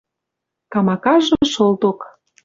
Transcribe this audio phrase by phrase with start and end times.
[0.71, 1.99] Камакажы шолток